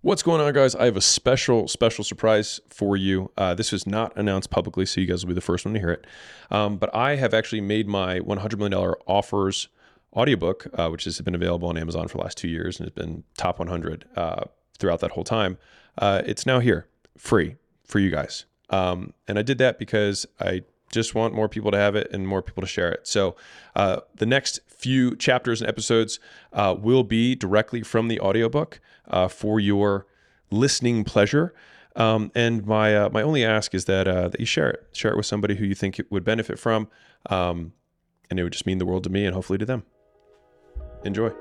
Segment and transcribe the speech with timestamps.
[0.00, 0.76] What's going on, guys?
[0.76, 3.32] I have a special, special surprise for you.
[3.36, 5.80] Uh, this was not announced publicly, so you guys will be the first one to
[5.80, 6.06] hear it.
[6.52, 9.66] Um, but I have actually made my $100 million offers
[10.14, 12.94] audiobook, uh, which has been available on Amazon for the last two years and has
[12.94, 14.44] been top 100 uh,
[14.78, 15.58] throughout that whole time.
[15.98, 16.86] Uh, it's now here,
[17.16, 18.44] free for you guys.
[18.70, 22.26] Um, and I did that because I just want more people to have it and
[22.26, 23.06] more people to share it.
[23.06, 23.36] So
[23.76, 26.18] uh, the next few chapters and episodes
[26.52, 30.06] uh, will be directly from the audiobook uh, for your
[30.50, 31.54] listening pleasure.
[31.96, 35.10] Um, and my uh, my only ask is that uh, that you share it, share
[35.10, 36.88] it with somebody who you think it would benefit from,
[37.28, 37.72] um,
[38.30, 39.82] and it would just mean the world to me and hopefully to them.
[41.04, 41.32] Enjoy.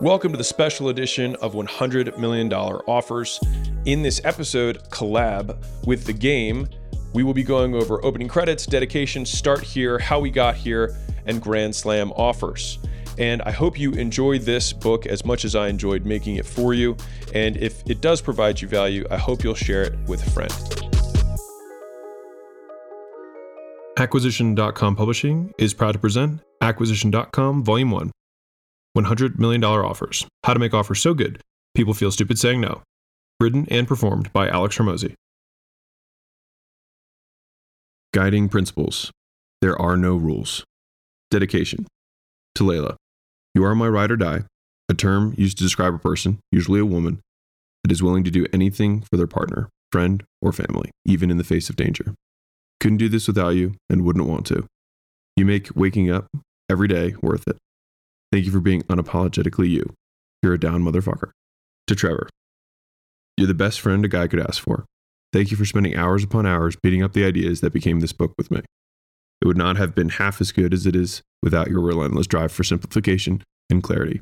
[0.00, 3.38] Welcome to the special edition of $100 million offers.
[3.84, 5.56] In this episode, collab
[5.86, 6.68] with the game
[7.12, 11.40] we will be going over opening credits, dedication, start here, how we got here, and
[11.40, 12.78] Grand Slam offers.
[13.18, 16.74] And I hope you enjoyed this book as much as I enjoyed making it for
[16.74, 16.96] you.
[17.34, 20.52] And if it does provide you value, I hope you'll share it with a friend.
[23.98, 28.10] Acquisition.com Publishing is proud to present Acquisition.com Volume 1
[28.96, 30.26] $100 million offers.
[30.44, 31.40] How to make offers so good,
[31.74, 32.82] people feel stupid saying no.
[33.40, 35.14] Written and performed by Alex Hormozi.
[38.14, 39.10] Guiding principles.
[39.62, 40.64] There are no rules.
[41.30, 41.86] Dedication.
[42.56, 42.96] To Layla.
[43.54, 44.42] You are my ride or die,
[44.90, 47.20] a term used to describe a person, usually a woman,
[47.82, 51.44] that is willing to do anything for their partner, friend, or family, even in the
[51.44, 52.12] face of danger.
[52.80, 54.66] Couldn't do this without you and wouldn't want to.
[55.34, 56.26] You make waking up
[56.68, 57.56] every day worth it.
[58.30, 59.94] Thank you for being unapologetically you.
[60.42, 61.30] You're a down motherfucker.
[61.86, 62.28] To Trevor.
[63.38, 64.84] You're the best friend a guy could ask for.
[65.32, 68.34] Thank you for spending hours upon hours beating up the ideas that became this book
[68.36, 68.60] with me.
[69.40, 72.52] It would not have been half as good as it is without your relentless drive
[72.52, 74.20] for simplification and clarity.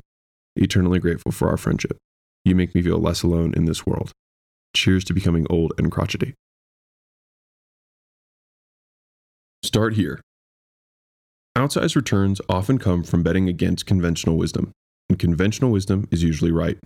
[0.56, 1.98] Eternally grateful for our friendship.
[2.44, 4.12] You make me feel less alone in this world.
[4.74, 6.34] Cheers to becoming old and crotchety.
[9.62, 10.20] Start here.
[11.58, 14.72] Outsized returns often come from betting against conventional wisdom,
[15.08, 16.78] and conventional wisdom is usually right.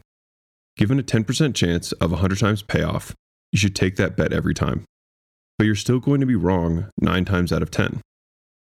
[0.77, 3.15] Given a 10% chance of 100 times payoff,
[3.55, 4.85] you should take that bet every time.
[5.57, 8.01] But you're still going to be wrong nine times out of 10.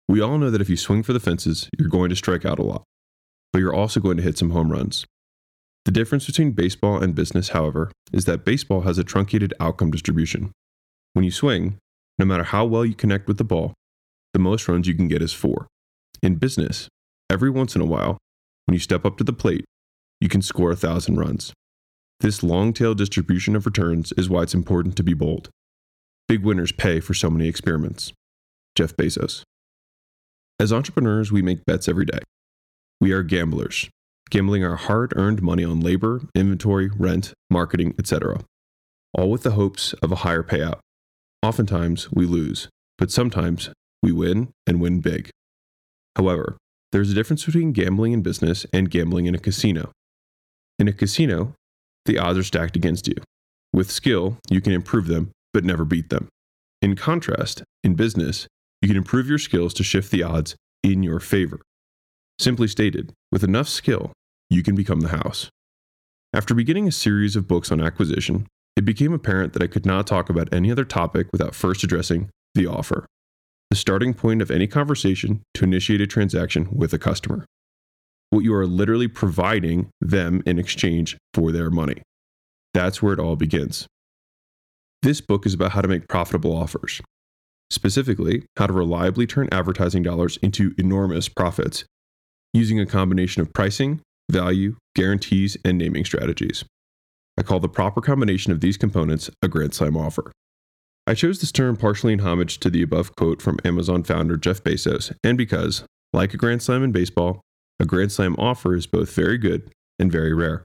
[0.06, 2.59] We all know that if you swing for the fences, you're going to strike out
[2.59, 2.84] a lot,
[3.54, 5.06] but you're also going to hit some home runs.
[5.87, 10.53] The difference between baseball and business, however, is that baseball has a truncated outcome distribution.
[11.14, 11.78] When you swing,
[12.19, 13.72] no matter how well you connect with the ball,
[14.34, 15.69] the most runs you can get is four.
[16.22, 16.87] In business,
[17.31, 18.19] every once in a while,
[18.66, 19.64] when you step up to the plate,
[20.20, 21.54] you can score a thousand runs.
[22.21, 25.50] This long tail distribution of returns is why it's important to be bold.
[26.28, 28.12] Big winners pay for so many experiments.
[28.75, 29.43] Jeff Bezos.
[30.59, 32.21] As entrepreneurs, we make bets every day.
[33.00, 33.91] We are gamblers,
[34.31, 38.41] gambling our hard earned money on labor, inventory, rent, marketing, etc.,
[39.12, 40.78] all with the hopes of a higher payout.
[41.43, 43.71] Oftentimes, we lose, but sometimes
[44.03, 45.28] we win and win big.
[46.16, 46.56] However,
[46.93, 49.93] there's a difference between gambling in business and gambling in a casino.
[50.78, 51.53] In a casino,
[52.06, 53.17] the odds are stacked against you.
[53.72, 56.28] With skill, you can improve them, but never beat them.
[56.81, 58.47] In contrast, in business,
[58.81, 61.61] you can improve your skills to shift the odds in your favor.
[62.39, 64.12] Simply stated, with enough skill,
[64.50, 65.50] you can become the house.
[66.33, 68.47] After beginning a series of books on acquisition,
[68.77, 72.28] it became apparent that I could not talk about any other topic without first addressing
[72.55, 73.06] the offer,
[73.71, 77.47] the starting point of any conversation to initiate a transaction with a customer
[78.31, 82.03] what you are literally providing them in exchange for their money.
[82.75, 83.87] That's where it all begins.
[85.03, 87.00] This book is about how to make profitable offers,
[87.70, 91.84] specifically, how to reliably turn advertising dollars into enormous profits
[92.53, 94.00] using a combination of pricing,
[94.31, 96.64] value, guarantees, and naming strategies.
[97.38, 100.32] I call the proper combination of these components a Grand Slam offer.
[101.06, 104.64] I chose this term partially in homage to the above quote from Amazon founder Jeff
[104.64, 107.43] Bezos, and because, like a Grand Slam in baseball,
[107.78, 110.64] a Grand Slam offer is both very good and very rare.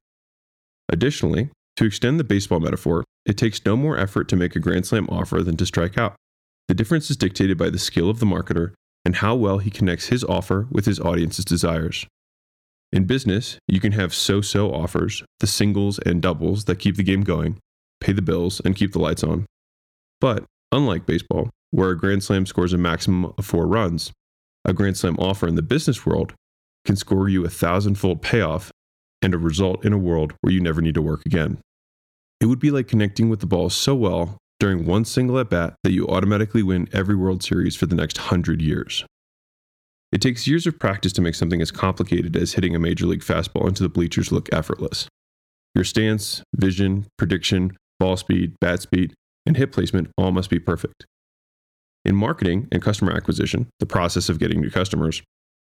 [0.89, 4.85] Additionally, to extend the baseball metaphor, it takes no more effort to make a Grand
[4.85, 6.15] Slam offer than to strike out.
[6.67, 8.73] The difference is dictated by the skill of the marketer
[9.03, 12.05] and how well he connects his offer with his audience's desires.
[12.91, 17.03] In business, you can have so so offers, the singles and doubles that keep the
[17.03, 17.57] game going,
[17.99, 19.45] pay the bills, and keep the lights on.
[20.19, 24.11] But, unlike baseball, where a Grand Slam scores a maximum of four runs,
[24.65, 26.33] a Grand Slam offer in the business world
[26.85, 28.71] can score you a thousandfold payoff
[29.21, 31.59] and a result in a world where you never need to work again.
[32.39, 35.75] It would be like connecting with the ball so well during one single at bat
[35.83, 39.05] that you automatically win every World Series for the next hundred years.
[40.11, 43.21] It takes years of practice to make something as complicated as hitting a major league
[43.21, 45.07] fastball into the bleachers look effortless.
[45.73, 49.13] Your stance, vision, prediction, ball speed, bat speed,
[49.45, 51.05] and hip placement all must be perfect.
[52.03, 55.21] In marketing and customer acquisition, the process of getting new customers,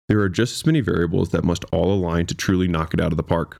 [0.08, 3.12] there are just as many variables that must all align to truly knock it out
[3.12, 3.56] of the park.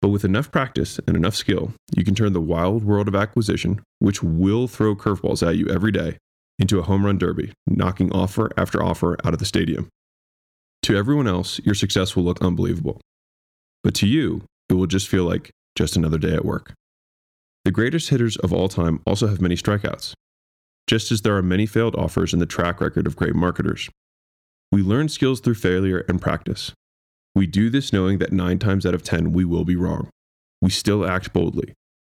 [0.00, 3.80] But with enough practice and enough skill, you can turn the wild world of acquisition,
[3.98, 6.18] which will throw curveballs at you every day,
[6.58, 9.88] into a home run derby, knocking offer after offer out of the stadium.
[10.82, 13.00] To everyone else, your success will look unbelievable.
[13.82, 16.74] But to you, it will just feel like just another day at work.
[17.64, 20.14] The greatest hitters of all time also have many strikeouts,
[20.86, 23.90] just as there are many failed offers in the track record of great marketers.
[24.70, 26.72] We learn skills through failure and practice.
[27.34, 30.10] We do this knowing that nine times out of 10 we will be wrong.
[30.60, 31.72] We still act boldly,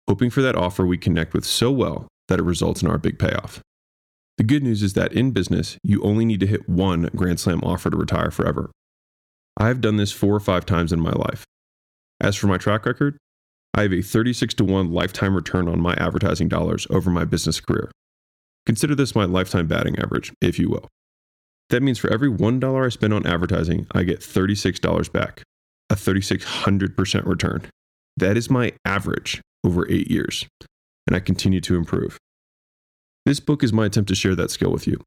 [0.08, 3.20] hoping for that offer we connect with so well that it results in our big
[3.20, 3.62] payoff.
[4.38, 7.62] The good news is that in business, you only need to hit one Grand Slam
[7.64, 8.72] offer to retire forever.
[9.58, 11.46] I have done this four or five times in my life.
[12.20, 13.18] As for my track record,
[13.74, 17.60] I have a 36 to 1 lifetime return on my advertising dollars over my business
[17.60, 17.92] career.
[18.66, 20.88] Consider this my lifetime batting average, if you will.
[21.72, 25.42] That means for every $1 I spend on advertising, I get $36 back,
[25.90, 27.62] a 3600% return.
[28.18, 30.46] That is my average over eight years,
[31.08, 32.18] and I continue to improve.
[33.26, 35.00] This book is my attempt to share that skill with you,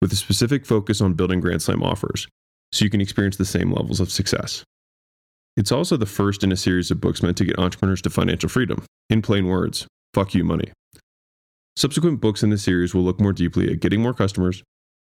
[0.00, 2.26] with a specific focus on building Grand Slam offers,
[2.72, 4.64] so you can experience the same levels of success.
[5.58, 8.48] It's also the first in a series of books meant to get entrepreneurs to financial
[8.48, 8.86] freedom.
[9.10, 10.72] In plain words, fuck you money.
[11.76, 14.62] Subsequent books in the series will look more deeply at getting more customers,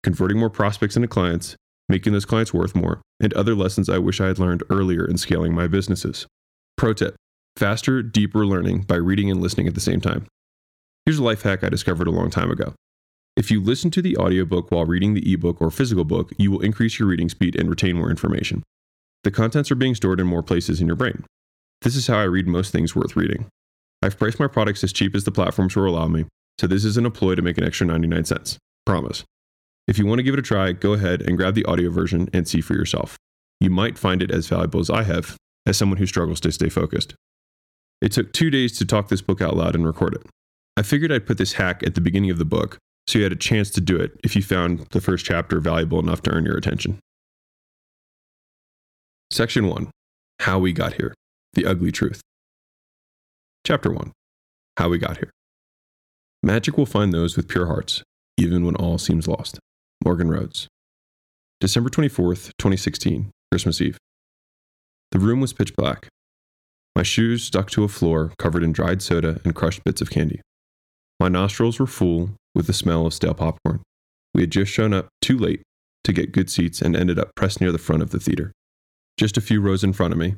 [0.06, 1.56] converting more prospects into clients,
[1.88, 5.18] making those clients worth more, and other lessons I wish I had learned earlier in
[5.18, 6.28] scaling my businesses.
[6.76, 7.16] Pro tip
[7.56, 10.26] faster, deeper learning by reading and listening at the same time.
[11.04, 12.74] Here's a life hack I discovered a long time ago.
[13.36, 16.60] If you listen to the audiobook while reading the ebook or physical book, you will
[16.60, 18.62] increase your reading speed and retain more information.
[19.24, 21.24] The contents are being stored in more places in your brain.
[21.82, 23.46] This is how I read most things worth reading.
[24.02, 26.26] I've priced my products as cheap as the platforms will allow me,
[26.60, 28.56] so this isn't a ploy to make an extra 99 cents.
[28.84, 29.24] Promise.
[29.88, 32.28] If you want to give it a try, go ahead and grab the audio version
[32.32, 33.16] and see for yourself.
[33.60, 36.68] You might find it as valuable as I have, as someone who struggles to stay
[36.68, 37.14] focused.
[38.02, 40.26] It took two days to talk this book out loud and record it.
[40.76, 43.32] I figured I'd put this hack at the beginning of the book so you had
[43.32, 46.44] a chance to do it if you found the first chapter valuable enough to earn
[46.44, 46.98] your attention.
[49.30, 49.90] Section 1
[50.40, 51.14] How We Got Here
[51.54, 52.20] The Ugly Truth.
[53.64, 54.12] Chapter 1
[54.78, 55.30] How We Got Here.
[56.42, 58.02] Magic will find those with pure hearts,
[58.36, 59.58] even when all seems lost.
[60.06, 60.68] Morgan Rhodes.
[61.58, 63.98] December 24th, 2016, Christmas Eve.
[65.10, 66.06] The room was pitch black.
[66.94, 70.40] My shoes stuck to a floor covered in dried soda and crushed bits of candy.
[71.18, 73.82] My nostrils were full with the smell of stale popcorn.
[74.32, 75.62] We had just shown up too late
[76.04, 78.52] to get good seats and ended up pressed near the front of the theater.
[79.18, 80.36] Just a few rows in front of me,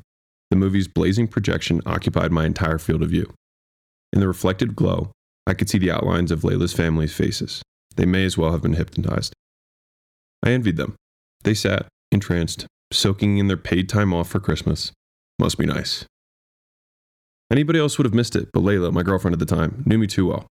[0.49, 3.35] the movie's blazing projection occupied my entire field of view.
[4.15, 5.13] In the reflected glow,
[5.47, 7.61] I could see the outlines of Layla's family's faces.
[7.97, 9.35] They may as well have been hypnotized.
[10.45, 10.97] I envied them.
[11.45, 14.93] They sat, entranced, soaking in their paid time off for Christmas.
[15.39, 16.05] Must be nice.
[17.51, 20.07] Anybody else would have missed it, but Layla, my girlfriend at the time, knew me
[20.07, 20.47] too well.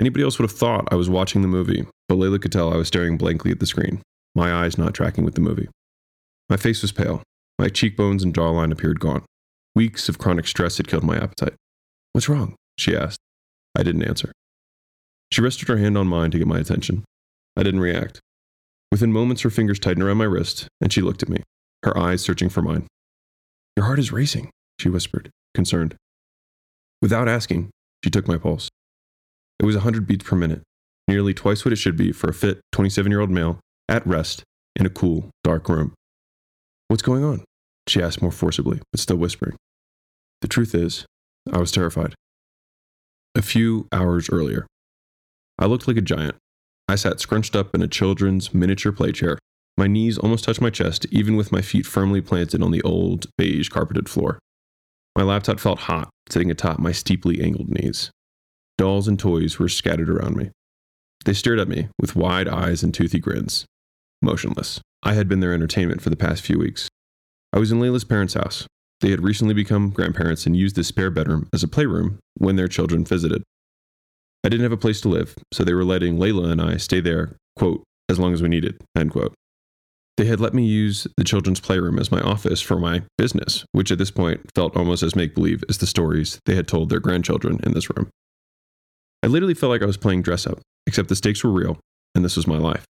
[0.00, 2.76] Anybody else would have thought I was watching the movie, but Layla could tell I
[2.76, 4.02] was staring blankly at the screen,
[4.34, 5.68] my eyes not tracking with the movie.
[6.48, 7.22] My face was pale.
[7.58, 9.24] My cheekbones and jawline appeared gone.
[9.74, 11.54] Weeks of chronic stress had killed my appetite.
[12.12, 12.56] What's wrong?
[12.76, 13.20] she asked.
[13.76, 14.32] I didn't answer.
[15.30, 17.04] She rested her hand on mine to get my attention.
[17.56, 18.20] I didn't react.
[18.92, 21.42] Within moments, her fingers tightened around my wrist, and she looked at me,
[21.82, 22.86] her eyes searching for mine.
[23.74, 25.96] Your heart is racing, she whispered, concerned.
[27.00, 27.70] Without asking,
[28.04, 28.68] she took my pulse.
[29.58, 30.60] It was a 100 beats per minute,
[31.08, 34.44] nearly twice what it should be for a fit 27 year old male at rest
[34.76, 35.94] in a cool, dark room.
[36.88, 37.46] What's going on?
[37.88, 39.56] She asked more forcibly, but still whispering.
[40.42, 41.06] The truth is,
[41.50, 42.14] I was terrified.
[43.34, 44.66] A few hours earlier,
[45.58, 46.36] I looked like a giant.
[46.92, 49.38] I sat scrunched up in a children's miniature playchair.
[49.78, 53.28] My knees almost touched my chest, even with my feet firmly planted on the old,
[53.38, 54.38] beige carpeted floor.
[55.16, 58.10] My laptop felt hot, sitting atop my steeply angled knees.
[58.76, 60.50] Dolls and toys were scattered around me.
[61.24, 63.64] They stared at me with wide eyes and toothy grins.
[64.20, 64.82] Motionless.
[65.02, 66.88] I had been their entertainment for the past few weeks.
[67.54, 68.66] I was in Layla's parents' house.
[69.00, 72.68] They had recently become grandparents and used the spare bedroom as a playroom when their
[72.68, 73.42] children visited.
[74.44, 77.00] I didn't have a place to live, so they were letting Layla and I stay
[77.00, 79.34] there, quote, as long as we needed, end quote.
[80.16, 83.90] They had let me use the children's playroom as my office for my business, which
[83.90, 87.00] at this point felt almost as make believe as the stories they had told their
[87.00, 88.10] grandchildren in this room.
[89.22, 91.78] I literally felt like I was playing dress up, except the stakes were real,
[92.14, 92.84] and this was my life.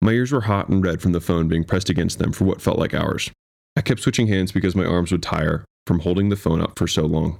[0.00, 2.62] My ears were hot and red from the phone being pressed against them for what
[2.62, 3.30] felt like hours.
[3.76, 6.88] I kept switching hands because my arms would tire from holding the phone up for
[6.88, 7.38] so long.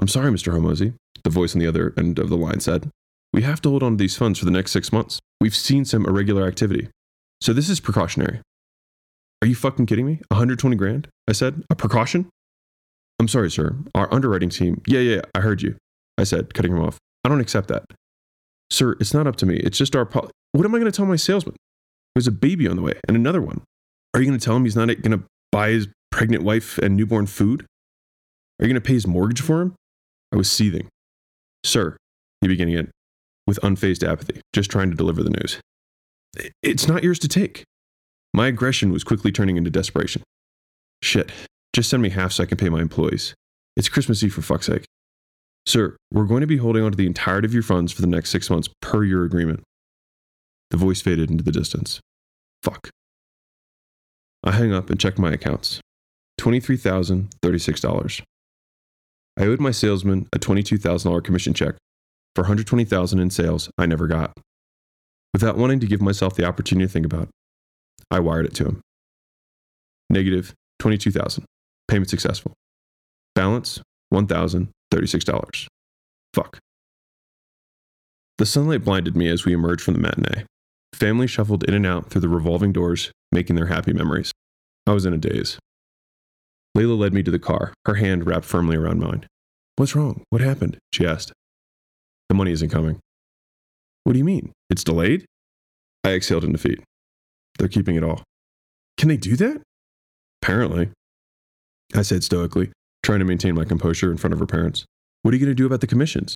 [0.00, 0.52] I'm sorry, Mr.
[0.52, 0.94] Hormozi,
[1.24, 2.90] the voice on the other end of the line said.
[3.32, 5.18] We have to hold on to these funds for the next six months.
[5.40, 6.88] We've seen some irregular activity.
[7.40, 8.40] So this is precautionary.
[9.40, 10.20] Are you fucking kidding me?
[10.28, 11.08] 120 grand?
[11.28, 11.64] I said.
[11.70, 12.28] A precaution?
[13.18, 13.76] I'm sorry, sir.
[13.94, 14.82] Our underwriting team.
[14.86, 15.76] Yeah, yeah, I heard you.
[16.18, 16.98] I said, cutting him off.
[17.24, 17.84] I don't accept that.
[18.70, 19.56] Sir, it's not up to me.
[19.56, 20.06] It's just our.
[20.06, 21.56] Po- what am I going to tell my salesman?
[22.14, 23.62] There's a baby on the way and another one.
[24.14, 26.96] Are you going to tell him he's not going to buy his pregnant wife and
[26.96, 27.62] newborn food?
[28.60, 29.74] Are you going to pay his mortgage for him?
[30.32, 30.88] I was seething.
[31.64, 31.96] Sir,
[32.40, 32.90] he began again,
[33.46, 35.60] with unfazed apathy, just trying to deliver the news.
[36.62, 37.64] It's not yours to take.
[38.32, 40.22] My aggression was quickly turning into desperation.
[41.02, 41.30] Shit,
[41.74, 43.34] just send me half so I can pay my employees.
[43.76, 44.84] It's Christmas Eve for fuck's sake.
[45.66, 48.08] Sir, we're going to be holding on to the entirety of your funds for the
[48.08, 49.62] next six months per your agreement.
[50.70, 52.00] The voice faded into the distance.
[52.62, 52.88] Fuck.
[54.42, 55.80] I hung up and checked my accounts.
[56.40, 58.22] $23,036.
[59.38, 61.76] I owed my salesman a $22,000 commission check
[62.34, 64.32] for $120,000 in sales I never got.
[65.32, 67.30] Without wanting to give myself the opportunity to think about it,
[68.10, 68.80] I wired it to him.
[70.10, 71.44] Negative Negative $22,000.
[71.88, 72.52] Payment successful.
[73.34, 73.80] Balance
[74.12, 75.66] $1,036.
[76.34, 76.58] Fuck.
[78.38, 80.44] The sunlight blinded me as we emerged from the matinee.
[80.94, 84.32] Family shuffled in and out through the revolving doors, making their happy memories.
[84.86, 85.58] I was in a daze.
[86.76, 89.26] Layla led me to the car, her hand wrapped firmly around mine.
[89.76, 90.22] What's wrong?
[90.30, 90.78] What happened?
[90.92, 91.32] She asked.
[92.28, 92.98] The money isn't coming.
[94.04, 94.52] What do you mean?
[94.70, 95.26] It's delayed?
[96.04, 96.80] I exhaled in defeat.
[97.58, 98.22] They're keeping it all.
[98.96, 99.62] Can they do that?
[100.42, 100.90] Apparently.
[101.94, 104.84] I said stoically, trying to maintain my composure in front of her parents.
[105.22, 106.34] What are you going to do about the commissions?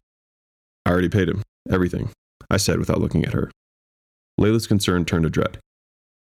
[0.85, 1.43] I already paid him.
[1.71, 2.11] Everything,
[2.51, 3.51] I said without looking at her.
[4.41, 5.59] Layla's concern turned to dread.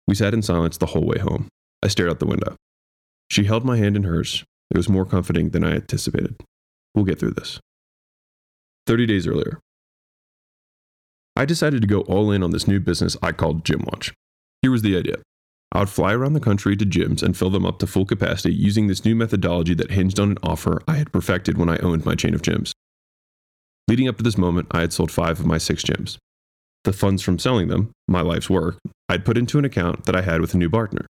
[0.07, 1.47] We sat in silence the whole way home.
[1.81, 2.55] I stared out the window.
[3.33, 4.43] She held my hand in hers.
[4.69, 6.35] It was more comforting than I anticipated.
[6.93, 7.59] We'll get through this.
[8.85, 9.59] 30 days earlier,
[11.35, 14.13] I decided to go all in on this new business I called Gym Launch.
[14.61, 15.15] Here was the idea
[15.71, 18.53] I would fly around the country to gyms and fill them up to full capacity
[18.53, 22.05] using this new methodology that hinged on an offer I had perfected when I owned
[22.05, 22.71] my chain of gyms.
[23.87, 26.17] Leading up to this moment, I had sold five of my six gyms.
[26.83, 28.77] The funds from selling them, my life's work,
[29.09, 31.07] I'd put into an account that I had with a new partner.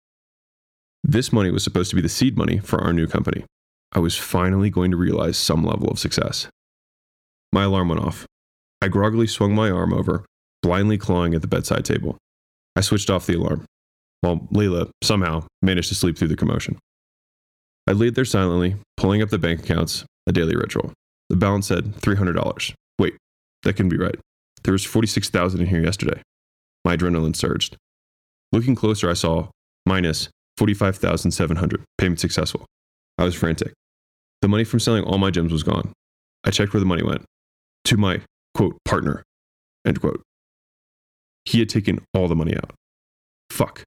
[1.03, 3.43] This money was supposed to be the seed money for our new company.
[3.91, 6.48] I was finally going to realize some level of success.
[7.51, 8.25] My alarm went off.
[8.81, 10.25] I groggily swung my arm over,
[10.62, 12.17] blindly clawing at the bedside table.
[12.75, 13.65] I switched off the alarm,
[14.22, 16.79] while Layla somehow managed to sleep through the commotion.
[17.88, 20.93] I laid there silently, pulling up the bank accounts, a daily ritual.
[21.29, 22.74] The balance said $300.
[23.00, 23.17] Wait,
[23.63, 24.20] that couldn't be right.
[24.63, 26.22] There was 46,000 in here yesterday.
[26.86, 27.75] My adrenaline surged.
[28.51, 29.50] Looking closer, I saw
[29.86, 30.29] minus
[30.62, 31.84] 45,700.
[31.98, 32.68] Payment successful.
[33.18, 33.74] I was frantic.
[34.44, 35.91] The money from selling all my gems was gone.
[36.44, 37.25] I checked where the money went.
[37.86, 38.22] To my,
[38.53, 39.24] quote, partner,
[39.88, 40.22] end quote.
[41.46, 42.75] He had taken all the money out.
[43.50, 43.82] Fuck.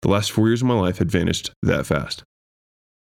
[0.00, 2.22] The last four years of my life had vanished that fast.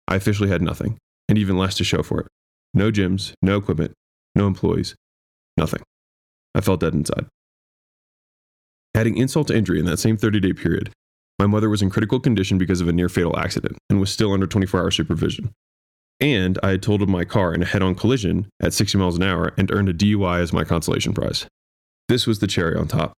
[0.08, 0.96] I officially had nothing,
[1.28, 2.28] and even less to show for it.
[2.72, 3.92] No gyms, no equipment,
[4.34, 4.94] no employees,
[5.58, 5.82] nothing.
[6.54, 7.26] I felt dead inside.
[8.94, 10.94] Adding insult to injury in that same 30 day period,
[11.40, 14.34] my mother was in critical condition because of a near fatal accident and was still
[14.34, 15.50] under 24 hour supervision.
[16.20, 19.22] And I had totaled my car in a head on collision at 60 miles an
[19.22, 21.46] hour and earned a DUI as my consolation prize.
[22.08, 23.14] This was the cherry on top.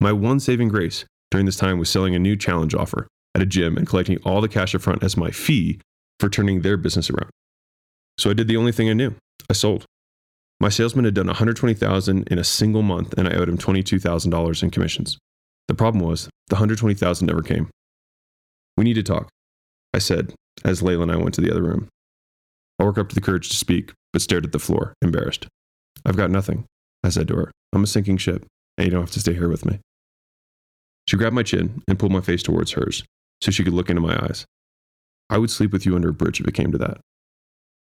[0.00, 3.46] My one saving grace during this time was selling a new challenge offer at a
[3.46, 5.78] gym and collecting all the cash up front as my fee
[6.20, 7.28] for turning their business around.
[8.16, 9.14] So I did the only thing I knew.
[9.50, 9.84] I sold.
[10.58, 14.70] My salesman had done 120,000 in a single month and I owed him $22,000 in
[14.70, 15.18] commissions.
[15.68, 17.70] The problem was, the 120,000 never came.
[18.76, 19.28] We need to talk,
[19.94, 20.34] I said
[20.64, 21.88] as Layla and I went to the other room.
[22.78, 25.46] I worked up to the courage to speak, but stared at the floor, embarrassed.
[26.04, 26.64] I've got nothing,
[27.04, 27.50] I said to her.
[27.72, 28.46] I'm a sinking ship,
[28.76, 29.80] and you don't have to stay here with me.
[31.06, 33.02] She grabbed my chin and pulled my face towards hers
[33.40, 34.44] so she could look into my eyes.
[35.30, 36.98] I would sleep with you under a bridge if it came to that.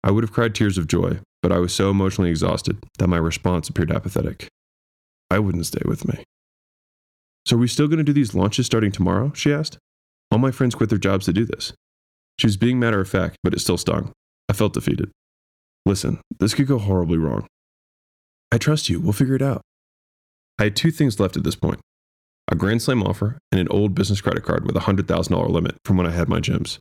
[0.04, 3.18] I would have cried tears of joy, but I was so emotionally exhausted that my
[3.18, 4.48] response appeared apathetic.
[5.30, 6.24] I wouldn't stay with me.
[7.46, 9.32] So are we still going to do these launches starting tomorrow?
[9.34, 9.78] She asked.
[10.32, 11.74] All my friends quit their jobs to do this.
[12.38, 14.12] She was being matter of fact, but it still stung.
[14.50, 15.12] I felt defeated.
[15.86, 17.48] Listen, this could go horribly wrong.
[18.52, 19.00] I trust you.
[19.00, 19.62] We'll figure it out.
[20.60, 21.80] I had two things left at this point
[22.48, 25.98] a Grand Slam offer and an old business credit card with a $100,000 limit from
[25.98, 26.80] when I had my gyms.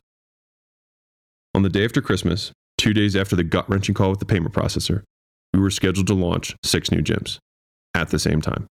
[1.55, 4.53] On the day after Christmas, two days after the gut wrenching call with the payment
[4.53, 5.03] processor,
[5.53, 7.37] we were scheduled to launch six new gyms
[7.93, 8.67] at the same time.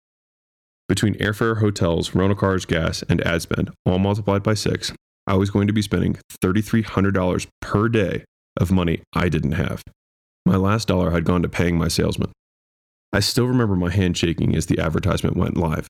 [0.87, 4.91] Between airfare, hotels, rental cars, gas, and ad spend, all multiplied by six,
[5.25, 8.23] I was going to be spending $3,300 per day
[8.59, 9.81] of money I didn't have.
[10.45, 12.31] My last dollar had gone to paying my salesman.
[13.11, 15.87] I still remember my hand shaking as the advertisement went live.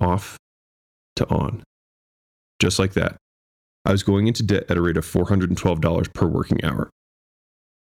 [0.00, 0.36] Off
[1.16, 1.64] to on.
[2.60, 3.16] Just like that.
[3.84, 6.90] I was going into debt at a rate of $412 per working hour.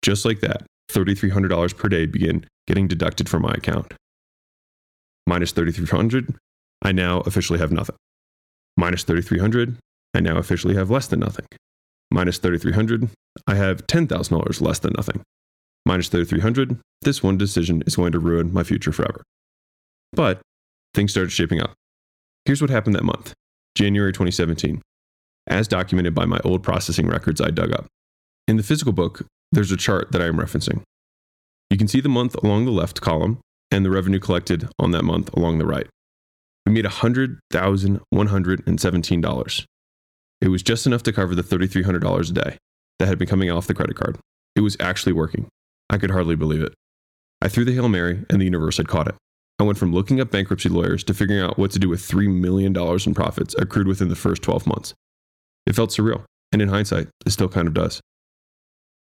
[0.02, 3.94] Just like that, $3,300 per day began getting deducted from my account.
[5.28, 6.36] Minus 3,300,
[6.82, 7.96] I now officially have nothing.
[8.78, 9.78] Minus 3,300,
[10.14, 11.46] I now officially have less than nothing.
[12.12, 13.10] Minus 3,300,
[13.48, 15.22] I have $10,000 less than nothing.
[15.86, 19.24] Minus 3,300, this one decision is going to ruin my future forever.
[20.14, 20.42] But
[20.94, 21.74] things started shaping up.
[22.46, 23.34] Here's what happened that month
[23.76, 24.82] January 2017,
[25.48, 27.88] as documented by my old processing records I dug up.
[28.48, 30.82] In the physical book, there's a chart that I am referencing.
[31.70, 33.40] You can see the month along the left column
[33.72, 35.88] and the revenue collected on that month along the right.
[36.66, 39.66] We made $100,117.
[40.42, 42.58] It was just enough to cover the $3,300 a day
[43.00, 44.18] that had been coming off the credit card.
[44.56, 45.48] It was actually working.
[45.90, 46.74] I could hardly believe it.
[47.42, 49.16] I threw the Hail Mary, and the universe had caught it.
[49.60, 52.34] I went from looking up bankruptcy lawyers to figuring out what to do with $3
[52.34, 54.94] million in profits accrued within the first 12 months.
[55.66, 58.02] It felt surreal, and in hindsight, it still kind of does.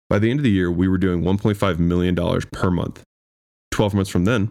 [0.10, 2.16] By the end of the year, we were doing $1.5 million
[2.52, 3.04] per month.
[3.72, 4.50] 12 months from then,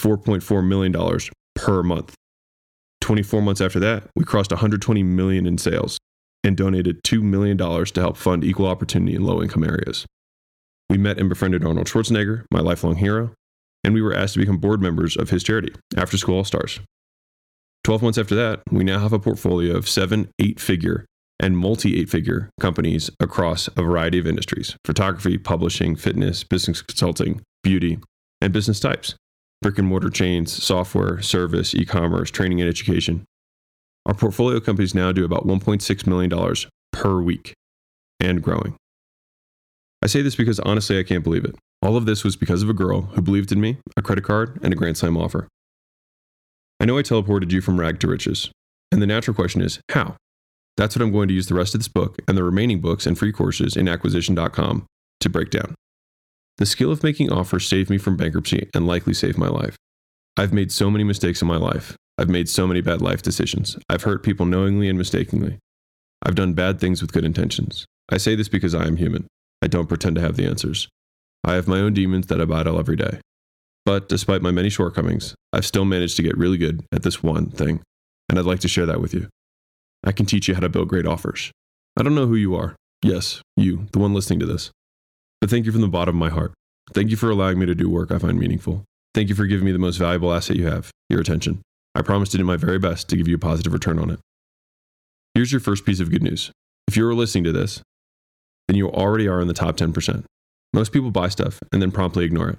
[0.00, 1.18] $4.4 million
[1.54, 2.14] per month.
[3.04, 5.98] 24 months after that, we crossed 120 million in sales
[6.42, 10.06] and donated $2 million to help fund equal opportunity in low income areas.
[10.88, 13.34] We met and befriended Arnold Schwarzenegger, my lifelong hero,
[13.84, 16.80] and we were asked to become board members of his charity, After School All Stars.
[17.84, 21.04] 12 months after that, we now have a portfolio of seven eight figure
[21.38, 27.42] and multi eight figure companies across a variety of industries photography, publishing, fitness, business consulting,
[27.62, 27.98] beauty,
[28.40, 29.14] and business types
[29.64, 33.24] brick and mortar chains, software, service, e commerce, training, and education.
[34.04, 36.54] Our portfolio companies now do about $1.6 million
[36.92, 37.54] per week
[38.20, 38.76] and growing.
[40.02, 41.56] I say this because honestly, I can't believe it.
[41.80, 44.60] All of this was because of a girl who believed in me, a credit card,
[44.62, 45.48] and a Grand Slam offer.
[46.78, 48.50] I know I teleported you from rag to riches,
[48.92, 50.16] and the natural question is how?
[50.76, 53.06] That's what I'm going to use the rest of this book and the remaining books
[53.06, 54.84] and free courses in acquisition.com
[55.20, 55.74] to break down.
[56.58, 59.76] The skill of making offers saved me from bankruptcy and likely saved my life.
[60.36, 61.96] I've made so many mistakes in my life.
[62.16, 63.76] I've made so many bad life decisions.
[63.88, 65.58] I've hurt people knowingly and mistakenly.
[66.22, 67.86] I've done bad things with good intentions.
[68.08, 69.26] I say this because I am human.
[69.62, 70.88] I don't pretend to have the answers.
[71.42, 73.20] I have my own demons that I battle every day.
[73.84, 77.50] But despite my many shortcomings, I've still managed to get really good at this one
[77.50, 77.82] thing,
[78.28, 79.28] and I'd like to share that with you.
[80.04, 81.50] I can teach you how to build great offers.
[81.96, 82.76] I don't know who you are.
[83.02, 84.70] Yes, you, the one listening to this.
[85.46, 86.54] Thank you from the bottom of my heart.
[86.92, 88.84] Thank you for allowing me to do work I find meaningful.
[89.14, 91.60] Thank you for giving me the most valuable asset you have your attention.
[91.94, 94.20] I promise to do my very best to give you a positive return on it.
[95.34, 96.50] Here's your first piece of good news.
[96.88, 97.82] If you are listening to this,
[98.68, 100.24] then you already are in the top 10%.
[100.72, 102.58] Most people buy stuff and then promptly ignore it.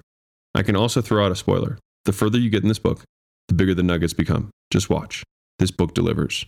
[0.54, 1.80] I can also throw out a spoiler.
[2.06, 3.04] The further you get in this book,
[3.48, 4.52] the bigger the nuggets become.
[4.72, 5.24] Just watch.
[5.60, 6.46] This book delivers.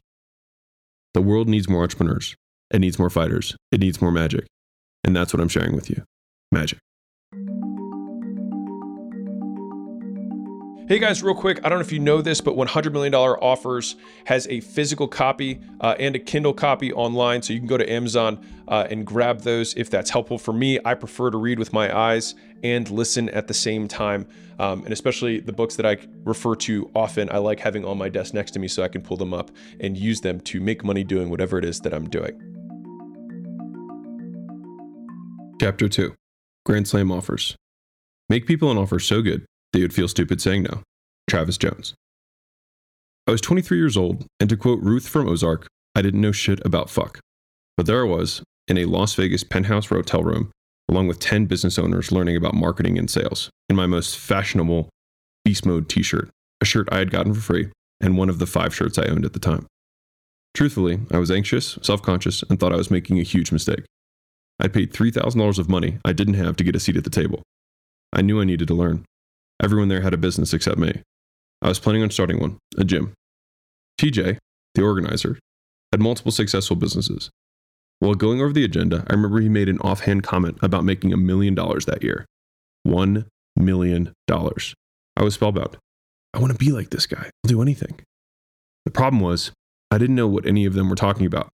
[1.14, 2.36] The world needs more entrepreneurs.
[2.72, 3.56] It needs more fighters.
[3.72, 4.46] It needs more magic.
[5.04, 6.04] And that's what I'm sharing with you
[6.52, 6.80] magic.
[10.90, 13.98] Hey guys, real quick, I don't know if you know this, but $100 million offers
[14.24, 17.42] has a physical copy uh, and a Kindle copy online.
[17.42, 20.38] So you can go to Amazon uh, and grab those if that's helpful.
[20.38, 24.30] For me, I prefer to read with my eyes and listen at the same time.
[24.60, 28.08] Um, and especially the books that I refer to often, I like having on my
[28.08, 30.86] desk next to me so I can pull them up and use them to make
[30.86, 32.42] money doing whatever it is that I'm doing.
[35.60, 36.16] Chapter 2
[36.68, 37.56] Grand Slam Offers
[38.28, 40.84] Make people an offer so good that you'd feel stupid saying no.
[41.30, 41.94] Travis Jones.
[43.26, 46.60] I was 23 years old, and to quote Ruth from Ozark, I didn't know shit
[46.66, 47.22] about fuck.
[47.78, 50.52] But there I was, in a Las Vegas penthouse hotel room,
[50.90, 54.90] along with 10 business owners learning about marketing and sales, in my most fashionable
[55.46, 57.70] Beast Mode t shirt, a shirt I had gotten for free,
[58.02, 59.68] and one of the five shirts I owned at the time.
[60.54, 63.86] Truthfully, I was anxious, self conscious, and thought I was making a huge mistake.
[64.60, 67.44] I'd paid $3,000 of money I didn't have to get a seat at the table.
[68.12, 69.06] I knew I needed to learn.
[69.62, 71.02] Everyone there had a business except me.
[71.62, 73.14] I was planning on starting one, a gym.
[74.00, 74.38] TJ,
[74.76, 75.40] the organizer,
[75.92, 77.30] had multiple successful businesses.
[78.00, 81.18] While going over the agenda, I remember he made an offhand comment about making a
[81.18, 82.26] million dollars that year.
[82.84, 84.76] One million dollars.
[85.16, 85.78] I was spellbound.
[86.34, 87.24] I want to be like this guy.
[87.24, 88.00] I'll do anything.
[88.86, 89.52] The problem was,
[89.90, 91.50] I didn't know what any of them were talking about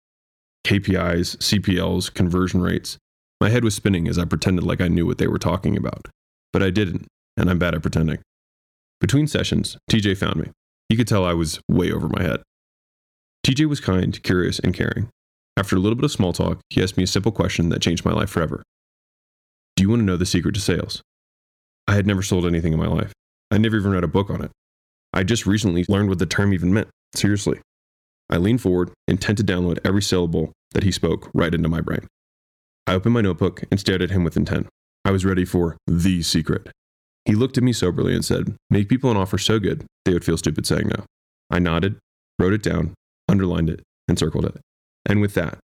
[0.66, 2.98] KPIs, CPLs, conversion rates.
[3.40, 6.08] My head was spinning as I pretended like I knew what they were talking about.
[6.52, 8.18] But I didn't and I'm bad at pretending.
[9.00, 10.50] Between sessions, TJ found me.
[10.88, 12.42] He could tell I was way over my head.
[13.46, 15.08] TJ was kind, curious, and caring.
[15.56, 18.04] After a little bit of small talk, he asked me a simple question that changed
[18.04, 18.62] my life forever.
[19.76, 21.00] Do you want to know the secret to sales?
[21.88, 23.12] I had never sold anything in my life.
[23.50, 24.50] I never even read a book on it.
[25.12, 26.88] I just recently learned what the term even meant.
[27.14, 27.60] Seriously.
[28.30, 32.06] I leaned forward, intent to download every syllable that he spoke right into my brain.
[32.86, 34.68] I opened my notebook and stared at him with intent.
[35.04, 36.68] I was ready for the secret.
[37.24, 40.24] He looked at me soberly and said, Make people an offer so good they would
[40.24, 41.04] feel stupid saying no.
[41.50, 41.98] I nodded,
[42.38, 42.94] wrote it down,
[43.28, 44.56] underlined it, and circled it.
[45.06, 45.58] And with that,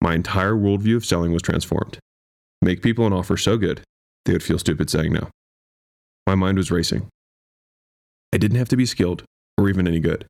[0.00, 1.98] my entire worldview of selling was transformed.
[2.62, 3.82] Make people an offer so good
[4.24, 5.28] they would feel stupid saying no.
[6.26, 7.08] My mind was racing.
[8.32, 9.24] I didn't have to be skilled
[9.58, 10.26] or even any good.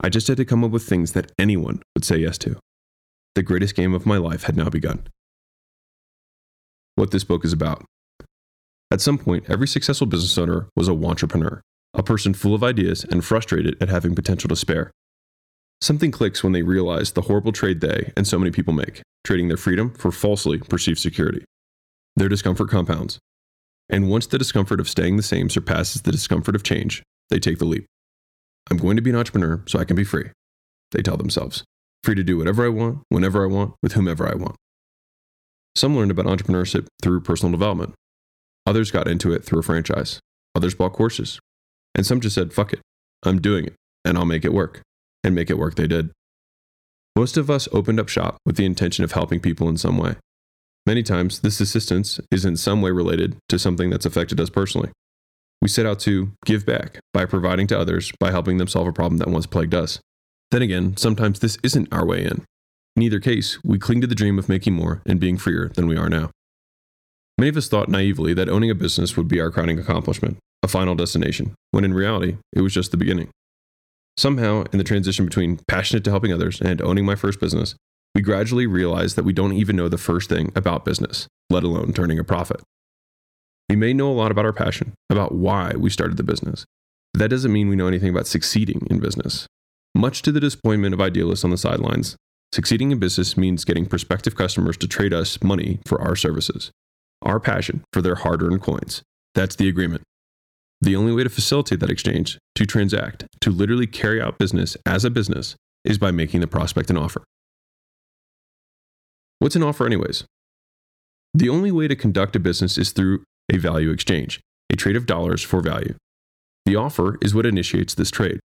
[0.00, 2.56] I just had to come up with things that anyone would say yes to.
[3.34, 5.06] The greatest game of my life had now begun.
[6.94, 7.84] What this book is about.
[8.90, 11.60] At some point, every successful business owner was a entrepreneur,
[11.94, 14.90] a person full of ideas and frustrated at having potential to spare.
[15.80, 19.48] Something clicks when they realize the horrible trade they and so many people make, trading
[19.48, 21.44] their freedom for falsely perceived security.
[22.16, 23.18] Their discomfort compounds.
[23.88, 27.58] And once the discomfort of staying the same surpasses the discomfort of change, they take
[27.58, 27.86] the leap.
[28.70, 30.30] I'm going to be an entrepreneur so I can be free,
[30.92, 31.64] they tell themselves.
[32.04, 34.56] Free to do whatever I want, whenever I want, with whomever I want.
[35.74, 37.94] Some learned about entrepreneurship through personal development.
[38.66, 40.20] Others got into it through a franchise.
[40.54, 41.38] Others bought courses.
[41.94, 42.80] And some just said, fuck it,
[43.24, 44.82] I'm doing it, and I'll make it work.
[45.24, 46.10] And make it work they did.
[47.16, 50.14] Most of us opened up shop with the intention of helping people in some way.
[50.86, 54.90] Many times, this assistance is in some way related to something that's affected us personally.
[55.60, 58.92] We set out to give back by providing to others by helping them solve a
[58.92, 59.98] problem that once plagued us.
[60.50, 62.44] Then again, sometimes this isn't our way in.
[62.96, 65.86] In either case, we cling to the dream of making more and being freer than
[65.86, 66.30] we are now.
[67.36, 70.68] Many of us thought naively that owning a business would be our crowning accomplishment, a
[70.68, 73.28] final destination, when in reality, it was just the beginning.
[74.16, 77.76] Somehow, in the transition between passionate to helping others and owning my first business,
[78.14, 81.92] we gradually realized that we don't even know the first thing about business, let alone
[81.92, 82.60] turning a profit.
[83.68, 86.64] We may know a lot about our passion, about why we started the business,
[87.12, 89.46] but that doesn't mean we know anything about succeeding in business.
[89.94, 92.16] Much to the disappointment of idealists on the sidelines,
[92.52, 96.70] succeeding in business means getting prospective customers to trade us money for our services,
[97.22, 99.02] our passion for their hard earned coins.
[99.34, 100.02] That's the agreement.
[100.80, 105.04] The only way to facilitate that exchange, to transact, to literally carry out business as
[105.04, 107.24] a business, is by making the prospect an offer.
[109.40, 110.24] What's an offer, anyways?
[111.34, 115.06] The only way to conduct a business is through a value exchange, a trade of
[115.06, 115.94] dollars for value.
[116.66, 118.40] The offer is what initiates this trade.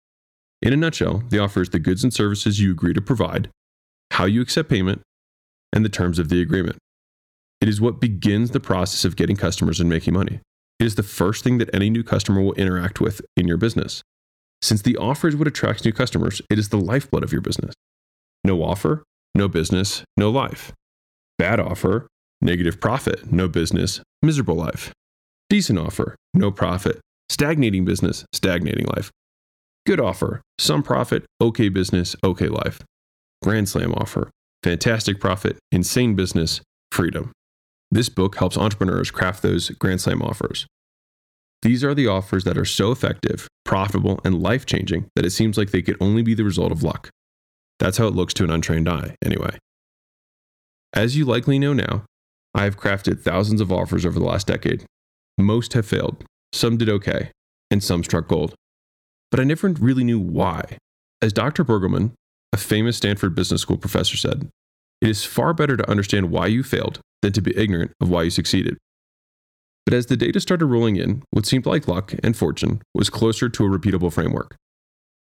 [0.61, 3.51] In a nutshell, the offer is the goods and services you agree to provide,
[4.13, 5.03] how you accept payment,
[5.73, 6.77] and the terms of the agreement.
[7.61, 10.41] It is what begins the process of getting customers and making money.
[10.79, 14.03] It is the first thing that any new customer will interact with in your business.
[14.61, 17.75] Since the offer is what attracts new customers, it is the lifeblood of your business.
[18.45, 19.03] No offer,
[19.35, 20.73] no business, no life.
[21.39, 22.07] Bad offer,
[22.43, 24.93] negative profit, no business, miserable life.
[25.49, 29.11] Decent offer, no profit, stagnating business, stagnating life.
[29.87, 32.81] Good offer, some profit, okay business, okay life.
[33.43, 34.31] Grand slam offer,
[34.63, 37.33] fantastic profit, insane business, freedom.
[37.91, 40.67] This book helps entrepreneurs craft those grand slam offers.
[41.63, 45.57] These are the offers that are so effective, profitable, and life changing that it seems
[45.57, 47.11] like they could only be the result of luck.
[47.79, 49.59] That's how it looks to an untrained eye, anyway.
[50.93, 52.05] As you likely know now,
[52.55, 54.85] I have crafted thousands of offers over the last decade.
[55.39, 57.31] Most have failed, some did okay,
[57.71, 58.55] and some struck gold.
[59.31, 60.77] But I never really knew why.
[61.23, 61.65] As Dr.
[61.65, 62.13] Burgelman,
[62.53, 64.51] a famous Stanford Business School professor, said,
[65.01, 68.23] it is far better to understand why you failed than to be ignorant of why
[68.23, 68.77] you succeeded.
[69.85, 73.49] But as the data started rolling in, what seemed like luck and fortune was closer
[73.49, 74.55] to a repeatable framework.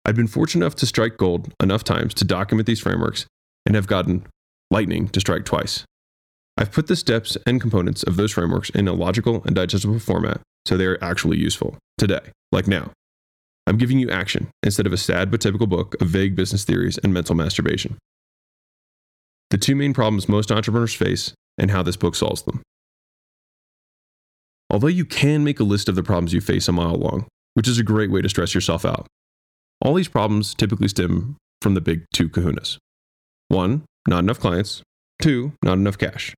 [0.05, 3.27] I'd been fortunate enough to strike gold enough times to document these frameworks
[3.65, 4.27] and have gotten
[4.71, 5.85] lightning to strike twice.
[6.61, 10.43] I've put the steps and components of those frameworks in a logical and digestible format
[10.67, 12.21] so they are actually useful today,
[12.53, 12.91] like now.
[13.67, 16.99] I'm giving you action instead of a sad but typical book of vague business theories
[16.99, 17.97] and mental masturbation.
[19.49, 22.63] The two main problems most entrepreneurs face and how this book solves them.
[24.69, 27.69] Although you can make a list of the problems you face a mile long, which
[27.69, 29.07] is a great way to stress yourself out,
[29.81, 32.77] all these problems typically stem from the big two kahunas.
[33.49, 34.83] One, not enough clients.
[35.23, 36.35] Two, not enough cash.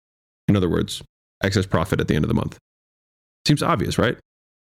[0.49, 1.03] In other words,
[1.43, 2.59] excess profit at the end of the month.
[3.47, 4.19] Seems obvious, right?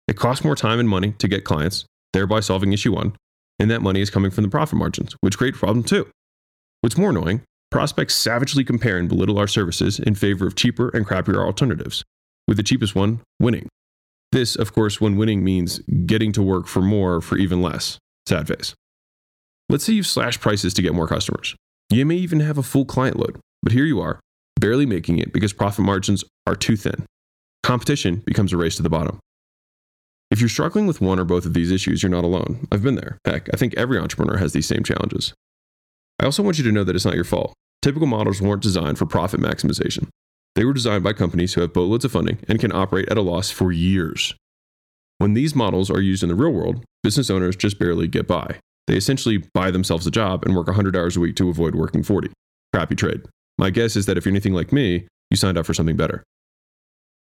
[0.07, 3.15] It costs more time and money to get clients, thereby solving issue one,
[3.59, 6.07] and that money is coming from the profit margins, which create problem two.
[6.81, 11.05] What's more annoying, prospects savagely compare and belittle our services in favor of cheaper and
[11.05, 12.03] crappier alternatives,
[12.47, 13.67] with the cheapest one winning.
[14.31, 17.97] This, of course, when winning means getting to work for more for even less.
[18.25, 18.73] Sad face.
[19.69, 21.55] Let's say you've slashed prices to get more customers.
[21.89, 24.19] You may even have a full client load, but here you are,
[24.59, 27.05] barely making it because profit margins are too thin.
[27.63, 29.19] Competition becomes a race to the bottom.
[30.29, 32.67] If you're struggling with one or both of these issues, you're not alone.
[32.71, 33.17] I've been there.
[33.25, 35.33] Heck, I think every entrepreneur has these same challenges.
[36.19, 37.53] I also want you to know that it's not your fault.
[37.81, 40.07] Typical models weren't designed for profit maximization.
[40.55, 43.21] They were designed by companies who have boatloads of funding and can operate at a
[43.21, 44.33] loss for years.
[45.19, 48.59] When these models are used in the real world, business owners just barely get by.
[48.87, 52.03] They essentially buy themselves a job and work 100 hours a week to avoid working
[52.03, 52.31] 40.
[52.73, 53.21] Crappy trade.
[53.57, 56.23] My guess is that if you're anything like me, you signed up for something better.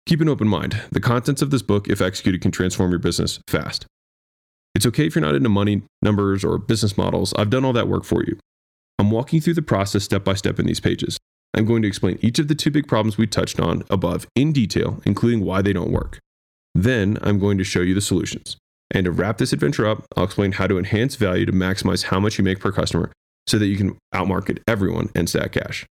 [0.07, 0.81] Keep an open mind.
[0.91, 3.87] The contents of this book, if executed, can transform your business fast.
[4.75, 7.35] It's okay if you're not into money, numbers, or business models.
[7.37, 8.39] I've done all that work for you.
[8.99, 11.19] I'm walking through the process step by step in these pages.
[11.55, 14.53] I'm going to explain each of the two big problems we touched on above in
[14.53, 16.19] detail, including why they don't work.
[16.75, 18.57] Then I'm going to show you the solutions.
[18.93, 22.21] And to wrap this adventure up, I'll explain how to enhance value to maximize how
[22.21, 23.13] much you make per customer
[23.47, 25.87] so that you can outmarket everyone and stack cash.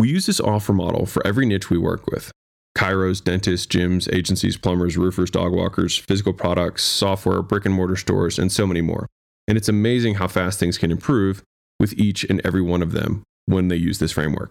[0.00, 2.32] We use this offer model for every niche we work with
[2.74, 8.38] chiros, dentists, gyms, agencies, plumbers, roofers, dog walkers, physical products, software, brick and mortar stores,
[8.38, 9.06] and so many more.
[9.46, 11.42] And it's amazing how fast things can improve
[11.78, 14.50] with each and every one of them when they use this framework.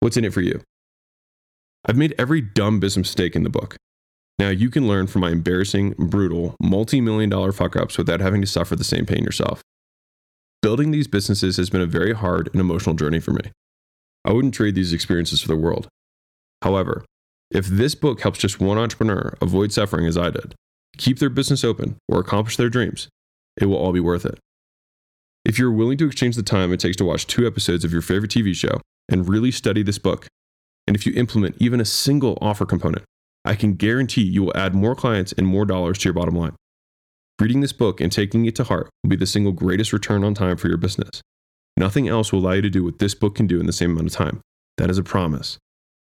[0.00, 0.62] What's in it for you?
[1.86, 3.76] I've made every dumb business mistake in the book.
[4.40, 8.40] Now you can learn from my embarrassing, brutal, multi million dollar fuck ups without having
[8.40, 9.62] to suffer the same pain yourself.
[10.60, 13.52] Building these businesses has been a very hard and emotional journey for me.
[14.28, 15.88] I wouldn't trade these experiences for the world.
[16.60, 17.02] However,
[17.50, 20.54] if this book helps just one entrepreneur avoid suffering as I did,
[20.98, 23.08] keep their business open, or accomplish their dreams,
[23.58, 24.38] it will all be worth it.
[25.46, 28.02] If you're willing to exchange the time it takes to watch two episodes of your
[28.02, 30.26] favorite TV show and really study this book,
[30.86, 33.04] and if you implement even a single offer component,
[33.46, 36.54] I can guarantee you will add more clients and more dollars to your bottom line.
[37.40, 40.34] Reading this book and taking it to heart will be the single greatest return on
[40.34, 41.22] time for your business.
[41.78, 43.92] Nothing else will allow you to do what this book can do in the same
[43.92, 44.40] amount of time.
[44.78, 45.58] That is a promise.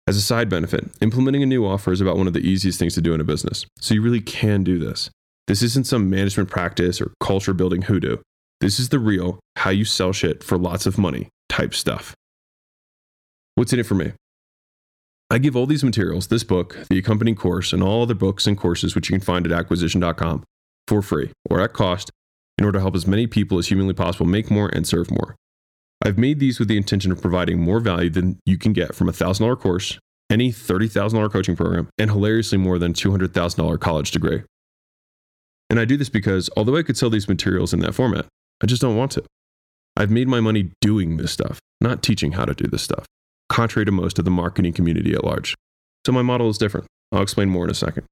[0.06, 2.96] As a side benefit, implementing a new offer is about one of the easiest things
[2.96, 3.66] to do in a business.
[3.80, 5.10] So you really can do this.
[5.48, 8.18] This isn't some management practice or culture building hoodoo.
[8.60, 12.14] This is the real, how you sell shit for lots of money type stuff.
[13.56, 14.12] What's in it for me?
[15.30, 18.58] I give all these materials, this book, the accompanying course, and all other books and
[18.58, 20.44] courses which you can find at acquisition.com
[20.90, 22.12] for free or at cost
[22.58, 25.38] in order to help as many people as humanly possible make more and serve more.
[26.06, 29.08] I've made these with the intention of providing more value than you can get from
[29.08, 29.98] a $1,000 course,
[30.30, 34.44] any $30,000 coaching program, and hilariously more than $200,000 college degree.
[35.70, 38.26] And I do this because although I could sell these materials in that format,
[38.62, 39.24] I just don't want to.
[39.96, 43.06] I've made my money doing this stuff, not teaching how to do this stuff,
[43.48, 45.56] contrary to most of the marketing community at large.
[46.06, 46.88] So my model is different.
[47.14, 48.06] I'll explain more in a second.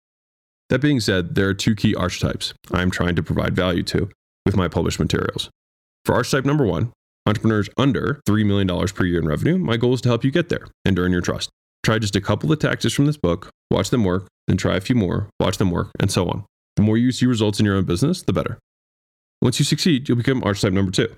[0.69, 4.10] That being said, there are two key archetypes I'm trying to provide value to
[4.45, 5.49] with my published materials.
[6.06, 6.93] For archetype number one,
[7.26, 10.50] entrepreneurs under $3 million per year in revenue, my goal is to help you get
[10.50, 11.50] there and earn your trust.
[11.84, 14.82] Try just a couple of tactics from this book, watch them work, then try a
[14.82, 16.46] few more, watch them work, and so on.
[16.76, 18.60] The more you see results in your own business, the better.
[19.42, 21.10] Once you succeed, you'll become archetype number two.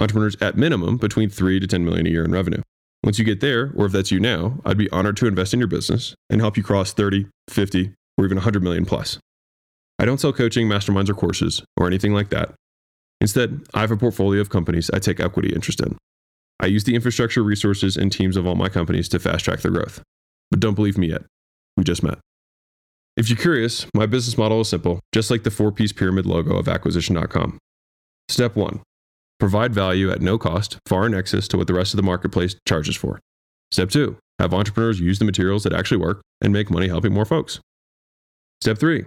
[0.00, 2.60] Entrepreneurs at minimum between 3 to 10 million a year in revenue.
[3.02, 5.60] Once you get there, or if that's you now, I'd be honored to invest in
[5.60, 9.18] your business and help you cross 30, 50, or even 100 million plus.
[9.98, 12.54] I don't sell coaching, masterminds, or courses, or anything like that.
[13.20, 15.96] Instead, I have a portfolio of companies I take equity interest in.
[16.60, 19.72] I use the infrastructure, resources, and teams of all my companies to fast track their
[19.72, 20.02] growth.
[20.50, 21.22] But don't believe me yet.
[21.76, 22.18] We just met.
[23.16, 26.56] If you're curious, my business model is simple, just like the four piece pyramid logo
[26.56, 27.58] of acquisition.com.
[28.28, 28.80] Step one
[29.40, 32.56] provide value at no cost, far in excess to what the rest of the marketplace
[32.66, 33.20] charges for.
[33.70, 37.24] Step two have entrepreneurs use the materials that actually work and make money helping more
[37.24, 37.60] folks.
[38.60, 39.04] Step three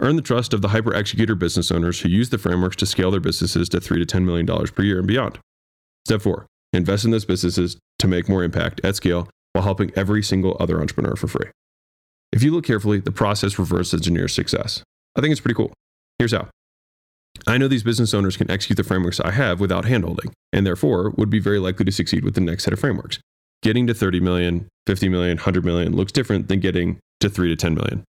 [0.00, 3.10] earn the trust of the hyper executor business owners who use the frameworks to scale
[3.10, 5.38] their businesses to 3 to $10 million per year and beyond.
[6.06, 10.22] Step four invest in those businesses to make more impact at scale while helping every
[10.22, 11.48] single other entrepreneur for free.
[12.32, 14.82] If you look carefully, the process reverse engineers success.
[15.16, 15.72] I think it's pretty cool.
[16.18, 16.48] Here's how.
[17.46, 21.10] I know these business owners can execute the frameworks I have without handholding, and therefore
[21.10, 23.18] would be very likely to succeed with the next set of frameworks.
[23.62, 27.56] Getting to 30 million, 50 million, 100 million looks different than getting to 3 to
[27.56, 28.04] 10 million.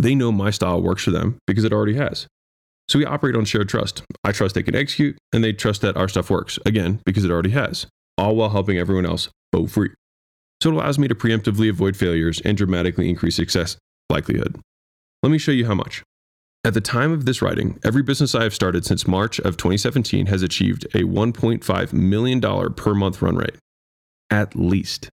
[0.00, 2.26] They know my style works for them because it already has.
[2.88, 4.02] So we operate on shared trust.
[4.24, 7.30] I trust they can execute, and they trust that our stuff works, again, because it
[7.30, 7.86] already has,
[8.16, 9.90] all while helping everyone else vote free.
[10.62, 13.76] So it allows me to preemptively avoid failures and dramatically increase success
[14.08, 14.58] likelihood.
[15.22, 16.02] Let me show you how much.
[16.64, 20.26] At the time of this writing, every business I have started since March of 2017
[20.26, 22.40] has achieved a $1.5 million
[22.74, 23.56] per month run rate.
[24.30, 25.10] At least.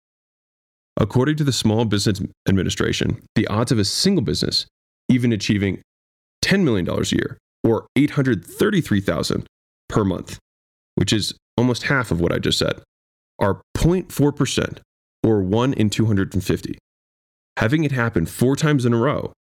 [0.99, 4.67] According to the Small Business Administration, the odds of a single business
[5.09, 5.83] even achieving
[6.45, 9.47] $10 million a year or 833,000
[9.89, 10.39] per month,
[10.95, 12.83] which is almost half of what I just said,
[13.39, 14.79] are 0.4%
[15.23, 16.79] or 1 in 250.
[17.59, 19.33] having it happen four times in a row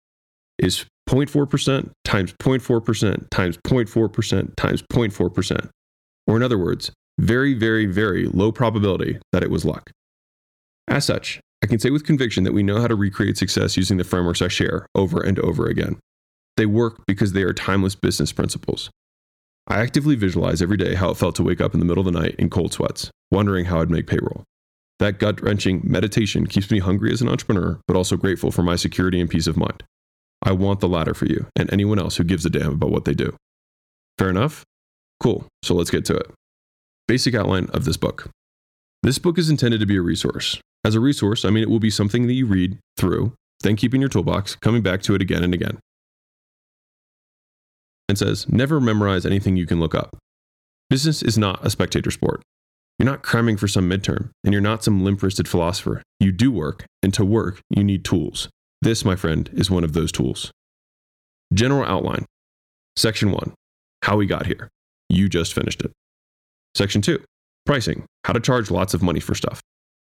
[0.59, 5.69] is 0.4% times 0.4% times 0.4% times 0.4%.
[6.27, 9.91] Or, in other words, very, very, very low probability that it was luck.
[10.87, 13.95] As such, I can say with conviction that we know how to recreate success using
[13.95, 15.97] the frameworks I share over and over again.
[16.57, 18.89] They work because they are timeless business principles.
[19.67, 22.13] I actively visualize every day how it felt to wake up in the middle of
[22.13, 24.43] the night in cold sweats, wondering how I'd make payroll.
[24.99, 28.75] That gut wrenching meditation keeps me hungry as an entrepreneur, but also grateful for my
[28.75, 29.83] security and peace of mind.
[30.43, 33.05] I want the latter for you and anyone else who gives a damn about what
[33.05, 33.37] they do.
[34.19, 34.65] Fair enough?
[35.21, 36.29] Cool, so let's get to it.
[37.07, 38.29] Basic outline of this book.
[39.01, 40.59] This book is intended to be a resource.
[40.85, 43.93] As a resource, I mean it will be something that you read through, then keep
[43.93, 45.79] in your toolbox, coming back to it again and again.
[48.09, 50.17] And says, never memorize anything you can look up.
[50.89, 52.43] Business is not a spectator sport.
[52.99, 56.03] You're not cramming for some midterm, and you're not some limp wristed philosopher.
[56.19, 58.49] You do work, and to work, you need tools.
[58.81, 60.51] This, my friend, is one of those tools.
[61.53, 62.25] General outline
[62.95, 63.53] Section 1
[64.03, 64.69] How we got here.
[65.09, 65.91] You just finished it.
[66.75, 67.23] Section 2
[67.65, 69.61] Pricing How to charge lots of money for stuff.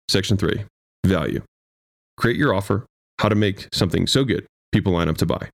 [0.09, 0.65] Section 3
[1.05, 1.41] Value
[2.17, 2.85] Create your offer.
[3.19, 5.49] How to make something so good people line up to buy.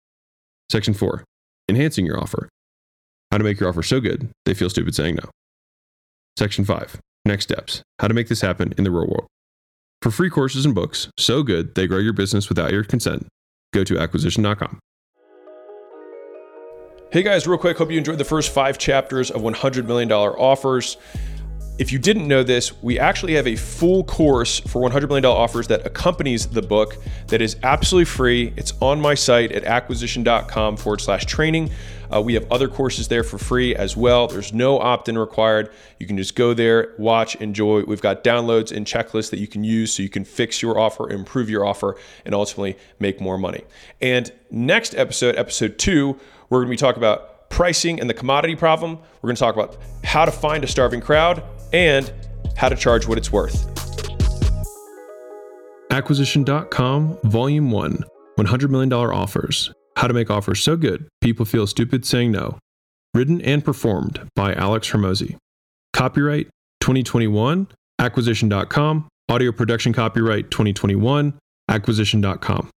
[0.71, 1.23] Section 4
[1.67, 2.49] Enhancing your offer.
[3.31, 5.29] How to make your offer so good they feel stupid saying no.
[6.37, 7.81] Section 5 Next steps.
[7.99, 9.27] How to make this happen in the real world.
[10.01, 13.27] For free courses and books so good they grow your business without your consent,
[13.73, 14.79] go to acquisition.com.
[17.11, 20.97] Hey guys, real quick, hope you enjoyed the first five chapters of $100 million offers.
[21.79, 25.69] If you didn't know this, we actually have a full course for $100 million offers
[25.69, 28.53] that accompanies the book that is absolutely free.
[28.57, 31.71] It's on my site at acquisition.com forward slash training.
[32.13, 34.27] Uh, we have other courses there for free as well.
[34.27, 35.71] There's no opt in required.
[35.99, 37.83] You can just go there, watch, enjoy.
[37.83, 41.09] We've got downloads and checklists that you can use so you can fix your offer,
[41.09, 43.63] improve your offer, and ultimately make more money.
[44.01, 48.57] And next episode, episode two, we're going to be talking about pricing and the commodity
[48.57, 48.97] problem.
[49.21, 51.41] We're going to talk about how to find a starving crowd
[51.73, 52.11] and
[52.55, 53.65] how to charge what it's worth.
[55.91, 58.03] Acquisition.com, Volume 1
[58.37, 59.71] $100 million offers.
[59.97, 62.57] How to make offers so good people feel stupid saying no.
[63.13, 65.35] Written and performed by Alex Hormozi.
[65.93, 66.47] Copyright
[66.81, 67.67] 2021,
[67.99, 69.07] acquisition.com.
[69.27, 72.69] Audio production copyright 2021, acquisition.com.